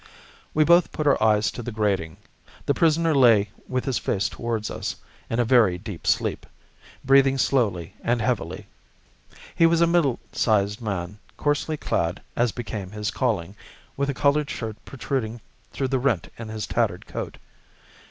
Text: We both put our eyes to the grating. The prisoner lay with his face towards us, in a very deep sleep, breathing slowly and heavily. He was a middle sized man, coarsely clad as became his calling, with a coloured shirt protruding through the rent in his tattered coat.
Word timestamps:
We 0.55 0.63
both 0.63 0.91
put 0.91 1.05
our 1.05 1.21
eyes 1.21 1.51
to 1.51 1.61
the 1.61 1.71
grating. 1.71 2.17
The 2.65 2.73
prisoner 2.73 3.13
lay 3.13 3.51
with 3.67 3.85
his 3.85 3.99
face 3.99 4.29
towards 4.29 4.71
us, 4.71 4.95
in 5.29 5.39
a 5.39 5.45
very 5.45 5.77
deep 5.77 6.07
sleep, 6.07 6.47
breathing 7.05 7.37
slowly 7.37 7.93
and 8.03 8.19
heavily. 8.19 8.65
He 9.53 9.67
was 9.67 9.79
a 9.79 9.85
middle 9.85 10.17
sized 10.31 10.81
man, 10.81 11.19
coarsely 11.37 11.77
clad 11.77 12.19
as 12.35 12.51
became 12.51 12.89
his 12.89 13.11
calling, 13.11 13.55
with 13.95 14.09
a 14.09 14.15
coloured 14.15 14.49
shirt 14.49 14.75
protruding 14.85 15.39
through 15.71 15.89
the 15.89 15.99
rent 15.99 16.29
in 16.35 16.47
his 16.49 16.65
tattered 16.65 17.05
coat. 17.05 17.37